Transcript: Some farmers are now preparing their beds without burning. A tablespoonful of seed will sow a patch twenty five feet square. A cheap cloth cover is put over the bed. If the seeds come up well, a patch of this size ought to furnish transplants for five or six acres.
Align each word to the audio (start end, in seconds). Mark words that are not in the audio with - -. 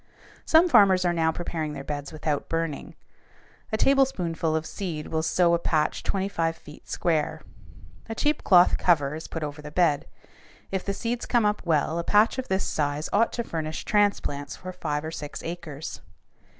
Some 0.45 0.67
farmers 0.67 1.05
are 1.05 1.13
now 1.13 1.31
preparing 1.31 1.73
their 1.73 1.83
beds 1.83 2.11
without 2.11 2.49
burning. 2.49 2.95
A 3.71 3.77
tablespoonful 3.77 4.55
of 4.55 4.65
seed 4.65 5.09
will 5.09 5.21
sow 5.21 5.53
a 5.53 5.59
patch 5.59 6.01
twenty 6.01 6.27
five 6.27 6.55
feet 6.55 6.89
square. 6.89 7.41
A 8.09 8.15
cheap 8.15 8.43
cloth 8.43 8.79
cover 8.79 9.13
is 9.13 9.27
put 9.27 9.43
over 9.43 9.61
the 9.61 9.69
bed. 9.69 10.07
If 10.71 10.83
the 10.83 10.95
seeds 10.95 11.27
come 11.27 11.45
up 11.45 11.61
well, 11.67 11.99
a 11.99 12.03
patch 12.03 12.39
of 12.39 12.47
this 12.47 12.65
size 12.65 13.09
ought 13.13 13.31
to 13.33 13.43
furnish 13.43 13.85
transplants 13.85 14.55
for 14.55 14.73
five 14.73 15.05
or 15.05 15.11
six 15.11 15.43
acres. 15.43 16.01